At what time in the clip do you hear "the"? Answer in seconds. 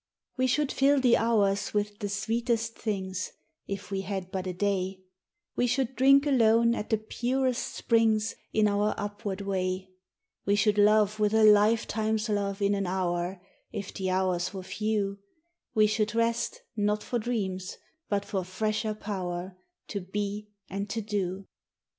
0.99-1.15, 1.99-2.09, 6.89-6.97, 13.93-14.09